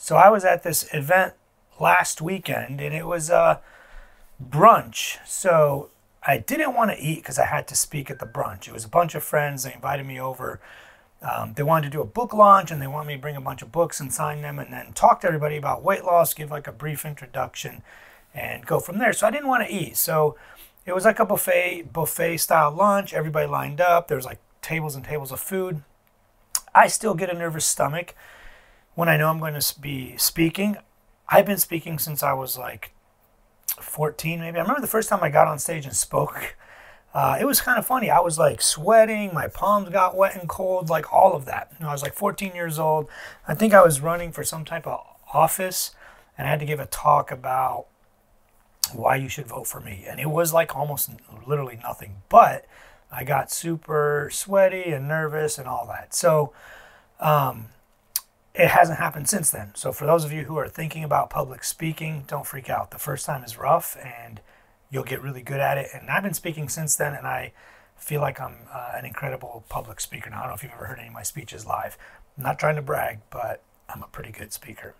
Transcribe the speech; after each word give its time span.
So 0.00 0.14
I 0.14 0.30
was 0.30 0.44
at 0.44 0.62
this 0.62 0.88
event 0.94 1.34
last 1.80 2.22
weekend 2.22 2.80
and 2.80 2.94
it 2.94 3.04
was 3.04 3.30
a 3.30 3.60
brunch. 4.40 5.18
So 5.26 5.90
I 6.22 6.38
didn't 6.38 6.74
want 6.74 6.92
to 6.92 6.96
eat 6.96 7.16
because 7.16 7.36
I 7.36 7.46
had 7.46 7.66
to 7.66 7.74
speak 7.74 8.08
at 8.08 8.20
the 8.20 8.24
brunch. 8.24 8.68
It 8.68 8.72
was 8.72 8.84
a 8.84 8.88
bunch 8.88 9.16
of 9.16 9.24
friends. 9.24 9.64
They 9.64 9.74
invited 9.74 10.06
me 10.06 10.20
over. 10.20 10.60
Um, 11.20 11.54
they 11.54 11.64
wanted 11.64 11.86
to 11.86 11.90
do 11.90 12.00
a 12.00 12.06
book 12.06 12.32
launch 12.32 12.70
and 12.70 12.80
they 12.80 12.86
wanted 12.86 13.08
me 13.08 13.14
to 13.14 13.20
bring 13.20 13.34
a 13.34 13.40
bunch 13.40 13.60
of 13.60 13.72
books 13.72 13.98
and 13.98 14.12
sign 14.12 14.40
them 14.40 14.60
and 14.60 14.72
then 14.72 14.92
talk 14.92 15.20
to 15.22 15.26
everybody 15.26 15.56
about 15.56 15.82
weight 15.82 16.04
loss, 16.04 16.32
give 16.32 16.52
like 16.52 16.68
a 16.68 16.72
brief 16.72 17.04
introduction 17.04 17.82
and 18.32 18.64
go 18.64 18.78
from 18.78 18.98
there. 18.98 19.12
So 19.12 19.26
I 19.26 19.32
didn't 19.32 19.48
want 19.48 19.66
to 19.66 19.74
eat. 19.74 19.96
So 19.96 20.36
it 20.86 20.94
was 20.94 21.04
like 21.04 21.18
a 21.18 21.26
buffet 21.26 21.92
buffet 21.92 22.36
style 22.36 22.70
lunch. 22.70 23.12
Everybody 23.12 23.48
lined 23.48 23.80
up. 23.80 24.06
There 24.06 24.16
was 24.16 24.26
like 24.26 24.38
tables 24.62 24.94
and 24.94 25.04
tables 25.04 25.32
of 25.32 25.40
food. 25.40 25.82
I 26.72 26.86
still 26.86 27.14
get 27.14 27.30
a 27.30 27.34
nervous 27.34 27.64
stomach 27.64 28.14
when 28.98 29.08
I 29.08 29.16
know 29.16 29.28
I'm 29.28 29.38
going 29.38 29.54
to 29.54 29.80
be 29.80 30.16
speaking. 30.16 30.76
I've 31.28 31.46
been 31.46 31.58
speaking 31.58 32.00
since 32.00 32.20
I 32.24 32.32
was 32.32 32.58
like 32.58 32.90
14, 33.80 34.40
maybe. 34.40 34.58
I 34.58 34.62
remember 34.62 34.80
the 34.80 34.88
first 34.88 35.08
time 35.08 35.20
I 35.22 35.30
got 35.30 35.46
on 35.46 35.60
stage 35.60 35.86
and 35.86 35.94
spoke. 35.94 36.56
Uh, 37.14 37.38
it 37.40 37.44
was 37.44 37.60
kind 37.60 37.78
of 37.78 37.86
funny. 37.86 38.10
I 38.10 38.18
was 38.18 38.40
like 38.40 38.60
sweating, 38.60 39.32
my 39.32 39.46
palms 39.46 39.88
got 39.90 40.16
wet 40.16 40.34
and 40.34 40.48
cold, 40.48 40.90
like 40.90 41.12
all 41.12 41.34
of 41.34 41.44
that. 41.44 41.70
You 41.78 41.84
know, 41.84 41.90
I 41.90 41.92
was 41.92 42.02
like 42.02 42.14
14 42.14 42.56
years 42.56 42.76
old. 42.76 43.08
I 43.46 43.54
think 43.54 43.72
I 43.72 43.84
was 43.84 44.00
running 44.00 44.32
for 44.32 44.42
some 44.42 44.64
type 44.64 44.84
of 44.84 45.00
office, 45.32 45.92
and 46.36 46.48
I 46.48 46.50
had 46.50 46.58
to 46.58 46.66
give 46.66 46.80
a 46.80 46.86
talk 46.86 47.30
about 47.30 47.86
why 48.92 49.14
you 49.14 49.28
should 49.28 49.46
vote 49.46 49.68
for 49.68 49.78
me. 49.78 50.06
And 50.08 50.18
it 50.18 50.28
was 50.28 50.52
like 50.52 50.74
almost 50.74 51.10
literally 51.46 51.78
nothing, 51.84 52.16
but 52.28 52.66
I 53.12 53.22
got 53.22 53.52
super 53.52 54.28
sweaty 54.32 54.90
and 54.90 55.06
nervous 55.06 55.56
and 55.56 55.68
all 55.68 55.86
that. 55.86 56.14
So, 56.14 56.52
um, 57.20 57.68
it 58.58 58.68
hasn't 58.68 58.98
happened 58.98 59.28
since 59.28 59.50
then. 59.50 59.70
So, 59.74 59.92
for 59.92 60.04
those 60.04 60.24
of 60.24 60.32
you 60.32 60.44
who 60.44 60.58
are 60.58 60.68
thinking 60.68 61.04
about 61.04 61.30
public 61.30 61.62
speaking, 61.62 62.24
don't 62.26 62.44
freak 62.46 62.68
out. 62.68 62.90
The 62.90 62.98
first 62.98 63.24
time 63.24 63.44
is 63.44 63.56
rough 63.56 63.96
and 64.02 64.40
you'll 64.90 65.04
get 65.04 65.22
really 65.22 65.42
good 65.42 65.60
at 65.60 65.78
it. 65.78 65.90
And 65.94 66.10
I've 66.10 66.24
been 66.24 66.34
speaking 66.34 66.68
since 66.68 66.96
then, 66.96 67.14
and 67.14 67.26
I 67.26 67.52
feel 67.96 68.20
like 68.20 68.40
I'm 68.40 68.56
uh, 68.72 68.92
an 68.94 69.04
incredible 69.04 69.64
public 69.68 70.00
speaker. 70.00 70.28
Now, 70.30 70.38
I 70.38 70.40
don't 70.40 70.48
know 70.48 70.54
if 70.54 70.62
you've 70.62 70.72
ever 70.72 70.86
heard 70.86 70.98
any 70.98 71.08
of 71.08 71.14
my 71.14 71.22
speeches 71.22 71.66
live. 71.66 71.96
I'm 72.36 72.44
not 72.44 72.58
trying 72.58 72.76
to 72.76 72.82
brag, 72.82 73.20
but 73.30 73.62
I'm 73.88 74.02
a 74.02 74.08
pretty 74.08 74.32
good 74.32 74.52
speaker. 74.52 74.94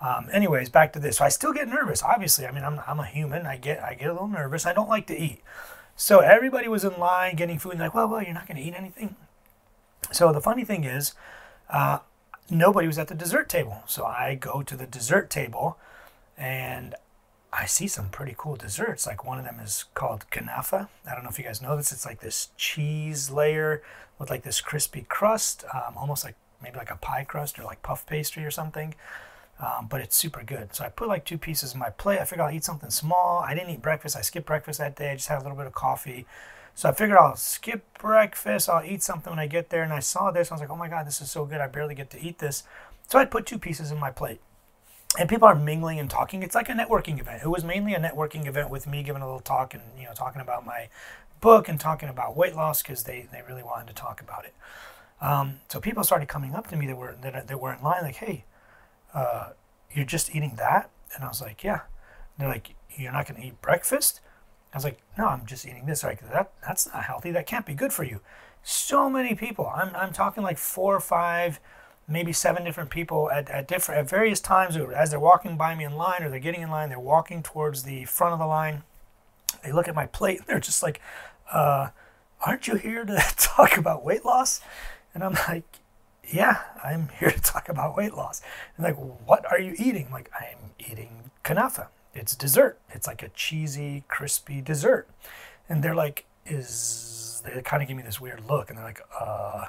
Um, 0.00 0.28
anyways, 0.32 0.68
back 0.68 0.92
to 0.92 0.98
this. 0.98 1.18
So 1.18 1.24
I 1.24 1.30
still 1.30 1.52
get 1.52 1.68
nervous. 1.68 2.02
Obviously, 2.02 2.46
I 2.46 2.50
mean, 2.50 2.64
I'm, 2.64 2.80
I'm 2.86 3.00
a 3.00 3.06
human. 3.06 3.46
I 3.46 3.56
get 3.56 3.82
I 3.82 3.94
get 3.94 4.08
a 4.08 4.12
little 4.12 4.28
nervous. 4.28 4.66
I 4.66 4.74
don't 4.74 4.88
like 4.88 5.06
to 5.06 5.18
eat. 5.18 5.40
So 5.96 6.18
everybody 6.18 6.68
was 6.68 6.84
in 6.84 6.98
line 6.98 7.36
getting 7.36 7.58
food, 7.58 7.72
and 7.72 7.80
like, 7.80 7.94
well, 7.94 8.08
well, 8.08 8.22
you're 8.22 8.34
not 8.34 8.46
going 8.46 8.56
to 8.56 8.62
eat 8.62 8.74
anything. 8.76 9.16
So 10.12 10.32
the 10.32 10.40
funny 10.40 10.64
thing 10.64 10.84
is, 10.84 11.14
uh, 11.70 12.00
nobody 12.50 12.86
was 12.86 12.98
at 12.98 13.08
the 13.08 13.14
dessert 13.14 13.48
table. 13.48 13.82
So 13.86 14.04
I 14.04 14.34
go 14.34 14.62
to 14.62 14.76
the 14.76 14.86
dessert 14.86 15.30
table 15.30 15.78
and 16.36 16.94
I 17.52 17.66
see 17.66 17.86
some 17.86 18.08
pretty 18.08 18.34
cool 18.36 18.56
desserts. 18.56 19.06
Like 19.06 19.24
one 19.24 19.38
of 19.38 19.44
them 19.44 19.60
is 19.60 19.84
called 19.94 20.26
kanafa. 20.30 20.88
I 21.08 21.14
don't 21.14 21.22
know 21.22 21.30
if 21.30 21.38
you 21.38 21.44
guys 21.44 21.62
know 21.62 21.76
this. 21.76 21.92
It's 21.92 22.04
like 22.04 22.20
this 22.20 22.48
cheese 22.56 23.30
layer 23.30 23.82
with 24.18 24.30
like 24.30 24.42
this 24.42 24.60
crispy 24.60 25.06
crust, 25.08 25.64
um, 25.72 25.96
almost 25.96 26.24
like 26.24 26.34
maybe 26.62 26.76
like 26.76 26.90
a 26.90 26.96
pie 26.96 27.24
crust 27.24 27.58
or 27.58 27.64
like 27.64 27.82
puff 27.82 28.06
pastry 28.06 28.44
or 28.44 28.50
something. 28.50 28.94
Um, 29.60 29.86
but 29.88 30.00
it's 30.00 30.16
super 30.16 30.42
good. 30.42 30.74
So 30.74 30.84
I 30.84 30.88
put 30.88 31.06
like 31.06 31.24
two 31.24 31.38
pieces 31.38 31.74
in 31.74 31.78
my 31.78 31.90
plate. 31.90 32.18
I 32.18 32.24
figured 32.24 32.46
I'll 32.46 32.54
eat 32.54 32.64
something 32.64 32.90
small. 32.90 33.38
I 33.46 33.54
didn't 33.54 33.70
eat 33.70 33.82
breakfast. 33.82 34.16
I 34.16 34.22
skipped 34.22 34.46
breakfast 34.46 34.80
that 34.80 34.96
day. 34.96 35.12
I 35.12 35.14
just 35.14 35.28
had 35.28 35.38
a 35.38 35.42
little 35.42 35.56
bit 35.56 35.66
of 35.66 35.74
coffee. 35.74 36.26
So 36.74 36.88
I 36.88 36.92
figured 36.92 37.18
I'll 37.18 37.36
skip 37.36 37.98
breakfast, 37.98 38.68
I'll 38.68 38.84
eat 38.84 39.02
something 39.02 39.30
when 39.30 39.38
I 39.38 39.46
get 39.46 39.70
there. 39.70 39.82
And 39.82 39.92
I 39.92 40.00
saw 40.00 40.30
this, 40.30 40.50
I 40.50 40.54
was 40.54 40.60
like, 40.60 40.70
oh 40.70 40.76
my 40.76 40.88
God, 40.88 41.06
this 41.06 41.20
is 41.20 41.30
so 41.30 41.44
good. 41.44 41.60
I 41.60 41.68
barely 41.68 41.94
get 41.94 42.10
to 42.10 42.20
eat 42.20 42.38
this. 42.38 42.64
So 43.08 43.18
I 43.18 43.24
put 43.24 43.46
two 43.46 43.58
pieces 43.58 43.90
in 43.90 43.98
my 43.98 44.10
plate. 44.10 44.40
And 45.16 45.28
people 45.28 45.46
are 45.46 45.54
mingling 45.54 46.00
and 46.00 46.10
talking. 46.10 46.42
It's 46.42 46.56
like 46.56 46.68
a 46.68 46.72
networking 46.72 47.20
event. 47.20 47.42
It 47.44 47.48
was 47.48 47.62
mainly 47.62 47.94
a 47.94 48.00
networking 48.00 48.46
event 48.46 48.68
with 48.68 48.88
me 48.88 49.04
giving 49.04 49.22
a 49.22 49.26
little 49.26 49.40
talk 49.40 49.72
and, 49.72 49.82
you 49.96 50.06
know, 50.06 50.12
talking 50.12 50.40
about 50.40 50.66
my 50.66 50.88
book 51.40 51.68
and 51.68 51.78
talking 51.78 52.08
about 52.08 52.36
weight 52.36 52.56
loss 52.56 52.82
because 52.82 53.04
they, 53.04 53.28
they 53.30 53.42
really 53.46 53.62
wanted 53.62 53.86
to 53.88 53.94
talk 53.94 54.20
about 54.20 54.44
it. 54.44 54.54
Um, 55.20 55.60
so 55.68 55.78
people 55.78 56.02
started 56.02 56.26
coming 56.26 56.54
up 56.54 56.66
to 56.68 56.76
me 56.76 56.88
that 56.88 56.96
were, 56.96 57.14
that, 57.22 57.46
that 57.46 57.60
were 57.60 57.72
in 57.72 57.80
line 57.82 58.02
like, 58.02 58.16
hey, 58.16 58.44
uh, 59.14 59.50
you're 59.92 60.04
just 60.04 60.34
eating 60.34 60.56
that? 60.56 60.90
And 61.14 61.22
I 61.22 61.28
was 61.28 61.40
like, 61.40 61.62
yeah. 61.62 61.82
And 61.82 62.38
they're 62.38 62.48
like, 62.48 62.74
you're 62.96 63.12
not 63.12 63.28
going 63.28 63.40
to 63.40 63.46
eat 63.46 63.62
breakfast? 63.62 64.20
I 64.74 64.76
was 64.76 64.84
like, 64.84 64.98
no, 65.16 65.26
I'm 65.28 65.46
just 65.46 65.64
eating 65.64 65.86
this. 65.86 66.02
Like 66.02 66.28
that, 66.32 66.50
that's 66.66 66.92
not 66.92 67.04
healthy. 67.04 67.30
That 67.30 67.46
can't 67.46 67.64
be 67.64 67.74
good 67.74 67.92
for 67.92 68.02
you. 68.02 68.20
So 68.64 69.08
many 69.08 69.36
people. 69.36 69.70
I'm, 69.72 69.94
I'm 69.94 70.12
talking 70.12 70.42
like 70.42 70.58
four 70.58 70.96
or 70.96 71.00
five, 71.00 71.60
maybe 72.08 72.32
seven 72.32 72.64
different 72.64 72.90
people 72.90 73.30
at, 73.30 73.48
at 73.48 73.68
different 73.68 74.00
at 74.00 74.10
various 74.10 74.40
times 74.40 74.76
as 74.76 75.10
they're 75.10 75.20
walking 75.20 75.56
by 75.56 75.76
me 75.76 75.84
in 75.84 75.96
line 75.96 76.24
or 76.24 76.28
they're 76.28 76.40
getting 76.40 76.62
in 76.62 76.70
line. 76.70 76.88
They're 76.88 76.98
walking 76.98 77.40
towards 77.40 77.84
the 77.84 78.04
front 78.06 78.32
of 78.32 78.40
the 78.40 78.46
line. 78.46 78.82
They 79.62 79.70
look 79.70 79.86
at 79.86 79.94
my 79.94 80.06
plate. 80.06 80.38
And 80.40 80.48
they're 80.48 80.58
just 80.58 80.82
like, 80.82 81.00
uh, 81.52 81.90
"Aren't 82.44 82.66
you 82.66 82.74
here 82.74 83.04
to 83.04 83.16
talk 83.36 83.76
about 83.76 84.04
weight 84.04 84.24
loss?" 84.24 84.60
And 85.14 85.22
I'm 85.22 85.34
like, 85.48 85.78
"Yeah, 86.26 86.62
I'm 86.82 87.08
here 87.20 87.30
to 87.30 87.40
talk 87.40 87.68
about 87.68 87.96
weight 87.96 88.14
loss." 88.14 88.42
And 88.76 88.84
like, 88.84 88.96
"What 88.96 89.46
are 89.52 89.60
you 89.60 89.76
eating?" 89.78 90.06
I'm 90.06 90.12
like, 90.12 90.30
"I'm 90.34 90.70
eating 90.80 91.30
kanafa." 91.44 91.86
It's 92.14 92.36
dessert. 92.36 92.78
It's 92.90 93.06
like 93.06 93.22
a 93.22 93.28
cheesy, 93.28 94.04
crispy 94.08 94.60
dessert. 94.60 95.08
And 95.68 95.82
they're 95.82 95.94
like, 95.94 96.24
is 96.46 97.42
they 97.44 97.60
kind 97.62 97.82
of 97.82 97.88
give 97.88 97.96
me 97.96 98.02
this 98.02 98.20
weird 98.20 98.46
look 98.48 98.68
and 98.68 98.78
they're 98.78 98.84
like, 98.84 99.00
uh, 99.18 99.66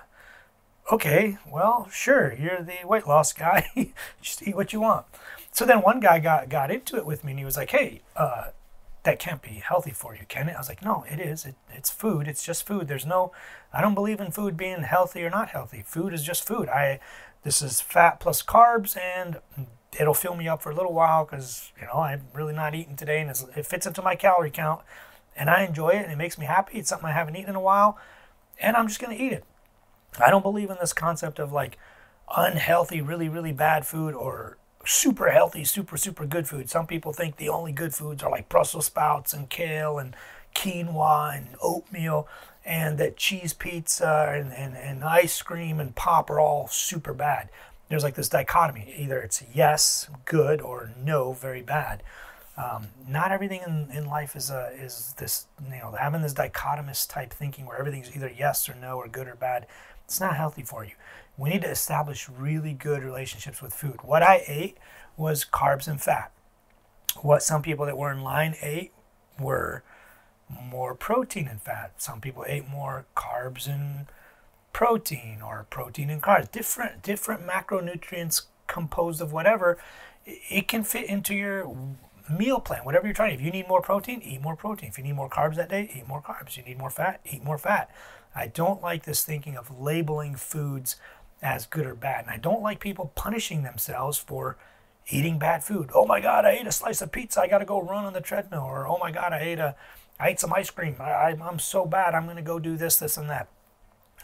okay, 0.92 1.38
well, 1.52 1.88
sure, 1.92 2.34
you're 2.34 2.62
the 2.62 2.86
weight 2.86 3.08
loss 3.08 3.34
guy. 3.34 3.68
Just 4.22 4.48
eat 4.48 4.56
what 4.56 4.74
you 4.74 4.82
want. 4.82 5.06
So 5.52 5.66
then 5.66 5.82
one 5.82 6.00
guy 6.00 6.20
got, 6.20 6.50
got 6.50 6.72
into 6.72 6.98
it 6.98 7.06
with 7.06 7.24
me 7.24 7.32
and 7.32 7.40
he 7.40 7.46
was 7.46 7.58
like, 7.58 7.72
hey, 7.72 8.02
uh, 8.16 8.50
that 9.04 9.20
can't 9.20 9.42
be 9.42 9.62
healthy 9.66 9.92
for 9.92 10.16
you, 10.16 10.26
can 10.28 10.50
it? 10.50 10.56
I 10.56 10.58
was 10.58 10.68
like, 10.68 10.84
no, 10.84 11.06
it 11.10 11.20
is. 11.20 11.46
It, 11.46 11.56
it's 11.72 11.90
food. 11.90 12.28
It's 12.28 12.44
just 12.44 12.66
food. 12.66 12.88
There's 12.88 13.06
no, 13.06 13.32
I 13.72 13.82
don't 13.82 13.94
believe 13.94 14.20
in 14.20 14.32
food 14.32 14.58
being 14.58 14.82
healthy 14.82 15.24
or 15.24 15.30
not 15.30 15.50
healthy. 15.50 15.84
Food 15.86 16.14
is 16.14 16.24
just 16.24 16.46
food. 16.46 16.68
I, 16.70 17.00
this 17.44 17.62
is 17.62 17.82
fat 17.82 18.20
plus 18.20 18.42
carbs 18.42 18.98
and 18.98 19.38
it'll 20.00 20.14
fill 20.14 20.36
me 20.36 20.48
up 20.48 20.62
for 20.62 20.72
a 20.72 20.76
little 20.76 20.94
while 20.94 21.26
because 21.26 21.72
you 21.80 21.88
know 21.88 22.00
I'm 22.00 22.24
really 22.34 22.54
not 22.54 22.76
eating 22.76 22.96
today, 22.96 23.22
and 23.22 23.30
it 23.56 23.66
fits 23.66 23.86
into 23.86 24.02
my 24.02 24.16
calorie 24.16 24.52
count, 24.52 24.82
and 25.36 25.50
I 25.50 25.64
enjoy 25.64 25.90
it, 25.90 26.04
and 26.04 26.12
it 26.12 26.18
makes 26.18 26.38
me 26.38 26.46
happy. 26.46 26.80
It's 26.80 26.90
something 26.90 27.08
I 27.08 27.14
haven't 27.14 27.36
eaten 27.36 27.50
in 27.50 27.56
a 27.56 27.62
while, 27.62 27.98
and 28.60 28.76
I'm 28.76 28.88
just 28.88 29.00
gonna 29.00 29.16
eat 29.16 29.34
it. 29.34 29.46
I 30.20 30.30
don't 30.30 30.44
believe 30.44 30.70
in 30.70 30.78
this 30.80 30.94
concept 30.94 31.40
of 31.40 31.52
like 31.52 31.78
unhealthy, 32.36 33.02
really, 33.02 33.30
really 33.30 33.52
bad 33.52 33.86
food 33.86 34.14
or 34.14 34.58
super 34.86 35.30
healthy, 35.30 35.64
super, 35.64 35.98
super 35.98 36.26
good 36.26 36.48
food. 36.48 36.70
Some 36.70 36.88
people 36.88 37.12
think 37.12 37.38
the 37.38 37.50
only 37.50 37.72
good 37.72 37.94
foods 37.94 38.24
are 38.24 38.32
like 38.32 38.50
Brussels 38.50 38.86
sprouts 38.86 39.34
and 39.34 39.50
kale 39.50 39.98
and 39.98 40.16
quinoa 40.56 41.36
and 41.36 41.48
oatmeal, 41.62 42.28
and 42.64 42.98
that 42.98 43.18
cheese 43.18 43.54
pizza 43.54 44.34
and, 44.36 44.54
and, 44.54 44.76
and 44.76 45.04
ice 45.04 45.42
cream 45.42 45.80
and 45.80 45.96
pop 45.96 46.30
are 46.30 46.40
all 46.40 46.68
super 46.68 47.14
bad 47.14 47.50
there's 47.90 48.04
like 48.04 48.16
this 48.16 48.30
dichotomy. 48.30 48.94
Either 48.98 49.20
it's 49.20 49.44
yes 49.54 50.10
good 50.26 50.62
or 50.62 50.92
no 51.02 51.34
very 51.34 51.62
bad. 51.62 52.04
Um, 52.58 52.88
not 53.08 53.32
everything 53.32 53.62
in, 53.68 53.90
in 53.92 54.06
life 54.06 54.36
is 54.36 54.50
a, 54.50 54.72
is 54.80 55.14
this 55.18 55.48
you 55.64 55.80
know 55.80 55.96
having 56.00 56.22
this 56.22 56.34
dichotomous 56.34 57.08
type 57.08 57.34
thinking 57.34 57.66
where 57.66 57.78
everything's 57.78 58.16
either 58.16 58.32
yes 58.36 58.70
or 58.70 58.76
no 58.76 58.98
or 58.98 59.08
good 59.08 59.28
or 59.28 59.36
bad 59.36 59.68
it's 60.06 60.22
not 60.22 60.38
healthy 60.38 60.62
for 60.62 60.86
you. 60.86 60.92
We 61.38 61.50
need 61.50 61.64
to 61.64 61.70
establish 61.70 62.30
really 62.30 62.74
good 62.74 63.04
relationships 63.04 63.62
with 63.62 63.74
food. 63.74 64.00
What 64.04 64.24
i 64.24 64.44
ate 64.48 64.78
was 65.18 65.46
carbs 65.46 65.88
and 65.88 66.02
fat. 66.02 66.32
What 67.22 67.44
some 67.44 67.62
people 67.62 67.86
that 67.86 67.98
were 67.98 68.12
in 68.12 68.22
line 68.22 68.56
ate 68.62 68.92
were 69.40 69.84
more 70.50 70.94
protein 70.96 71.48
and 71.48 71.62
fat. 71.62 71.94
Some 71.98 72.22
people 72.22 72.46
ate 72.48 72.68
more 72.70 73.06
carbs 73.16 73.68
and 73.68 74.06
protein 74.76 75.42
or 75.42 75.66
protein 75.70 76.10
and 76.10 76.22
carbs, 76.22 76.52
different 76.52 77.02
different 77.02 77.48
macronutrients 77.48 78.42
composed 78.68 79.22
of 79.22 79.32
whatever, 79.32 79.78
it 80.26 80.68
can 80.68 80.84
fit 80.84 81.06
into 81.06 81.34
your 81.34 81.74
meal 82.30 82.60
plan, 82.60 82.84
whatever 82.84 83.08
you're 83.08 83.14
trying. 83.14 83.34
If 83.34 83.40
you 83.40 83.52
need 83.52 83.70
more 83.70 83.82
protein, 83.82 84.22
eat 84.22 84.42
more 84.42 84.58
protein. 84.58 84.90
If 84.90 84.98
you 84.98 85.06
need 85.06 85.16
more 85.16 85.30
carbs 85.30 85.56
that 85.56 85.70
day, 85.70 85.90
eat 85.96 86.10
more 86.10 86.22
carbs. 86.22 86.58
You 86.58 86.64
need 86.64 86.78
more 86.78 86.90
fat, 86.90 87.22
eat 87.24 87.42
more 87.42 87.58
fat. 87.58 87.90
I 88.36 88.48
don't 88.48 88.82
like 88.82 89.06
this 89.06 89.24
thinking 89.24 89.56
of 89.56 89.80
labeling 89.80 90.36
foods 90.36 90.98
as 91.42 91.66
good 91.66 91.86
or 91.86 91.96
bad. 91.96 92.26
And 92.26 92.32
I 92.32 92.38
don't 92.38 92.62
like 92.62 92.82
people 92.82 93.14
punishing 93.16 93.64
themselves 93.64 94.18
for 94.18 94.58
eating 95.08 95.40
bad 95.40 95.64
food. 95.64 95.90
Oh 95.96 96.06
my 96.06 96.20
God, 96.20 96.44
I 96.44 96.50
ate 96.50 96.68
a 96.68 96.74
slice 96.74 97.02
of 97.02 97.14
pizza. 97.14 97.40
I 97.40 97.48
got 97.48 97.60
to 97.60 97.66
go 97.66 97.82
run 97.82 98.04
on 98.04 98.12
the 98.12 98.20
treadmill. 98.20 98.64
Or 98.64 98.86
oh 98.86 98.98
my 98.98 99.12
God, 99.12 99.32
I 99.32 99.40
ate 99.40 99.60
a, 99.60 99.74
I 100.20 100.32
ate 100.32 100.42
some 100.42 100.52
ice 100.52 100.70
cream. 100.70 100.98
I, 101.00 101.12
I, 101.12 101.38
I'm 101.42 101.60
so 101.60 101.86
bad. 101.86 102.14
I'm 102.14 102.26
going 102.26 102.36
to 102.36 102.42
go 102.42 102.60
do 102.60 102.76
this, 102.76 102.98
this, 102.98 103.16
and 103.16 103.30
that. 103.30 103.48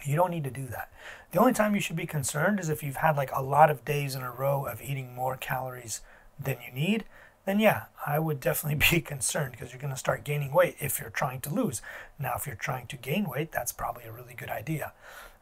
You 0.05 0.15
don't 0.15 0.31
need 0.31 0.43
to 0.45 0.51
do 0.51 0.65
that. 0.67 0.89
The 1.31 1.39
only 1.39 1.53
time 1.53 1.75
you 1.75 1.81
should 1.81 1.95
be 1.95 2.05
concerned 2.05 2.59
is 2.59 2.69
if 2.69 2.83
you've 2.83 2.97
had 2.97 3.15
like 3.17 3.31
a 3.33 3.41
lot 3.41 3.69
of 3.69 3.85
days 3.85 4.15
in 4.15 4.21
a 4.21 4.31
row 4.31 4.65
of 4.65 4.81
eating 4.81 5.13
more 5.15 5.37
calories 5.37 6.01
than 6.39 6.57
you 6.65 6.73
need, 6.73 7.05
then 7.45 7.59
yeah, 7.59 7.85
I 8.05 8.19
would 8.19 8.39
definitely 8.39 8.85
be 8.91 9.01
concerned 9.01 9.51
because 9.53 9.71
you're 9.71 9.81
going 9.81 9.93
to 9.93 9.99
start 9.99 10.23
gaining 10.23 10.51
weight 10.53 10.75
if 10.79 10.99
you're 10.99 11.09
trying 11.09 11.41
to 11.41 11.53
lose. 11.53 11.81
Now, 12.19 12.33
if 12.35 12.45
you're 12.45 12.55
trying 12.55 12.87
to 12.87 12.97
gain 12.97 13.27
weight, 13.29 13.51
that's 13.51 13.71
probably 13.71 14.03
a 14.05 14.11
really 14.11 14.33
good 14.35 14.49
idea. 14.49 14.93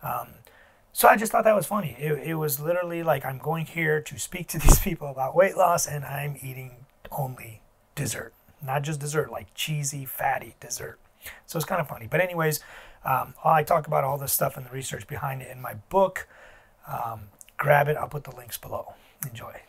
Um, 0.04 0.28
So 0.92 1.08
I 1.08 1.16
just 1.16 1.32
thought 1.32 1.44
that 1.44 1.56
was 1.56 1.68
funny. 1.68 1.96
It, 2.00 2.14
it 2.30 2.36
was 2.36 2.60
literally 2.60 3.04
like 3.04 3.24
I'm 3.26 3.38
going 3.38 3.66
here 3.66 4.02
to 4.02 4.18
speak 4.20 4.48
to 4.50 4.60
these 4.64 4.80
people 4.80 5.08
about 5.08 5.36
weight 5.36 5.56
loss, 5.58 5.88
and 5.88 6.04
I'm 6.06 6.36
eating 6.42 6.86
only 7.12 7.62
dessert, 7.96 8.34
not 8.64 8.82
just 8.84 9.00
dessert, 9.00 9.32
like 9.32 9.54
cheesy, 9.54 10.06
fatty 10.06 10.56
dessert. 10.60 11.00
So 11.46 11.58
it's 11.58 11.66
kind 11.66 11.82
of 11.82 11.88
funny. 11.88 12.08
But 12.10 12.22
anyways, 12.22 12.60
um, 13.06 13.34
I 13.44 13.64
talk 13.64 13.88
about 13.88 14.04
all 14.04 14.18
this 14.18 14.34
stuff 14.34 14.58
and 14.58 14.66
the 14.66 14.72
research 14.72 15.08
behind 15.08 15.42
it 15.42 15.50
in 15.52 15.62
my 15.62 15.76
book. 15.90 16.28
Um, 16.88 17.30
grab 17.58 17.88
it. 17.88 17.98
I'll 17.98 18.08
put 18.10 18.24
the 18.24 18.36
links 18.36 18.58
below. 18.58 18.94
Enjoy. 19.28 19.62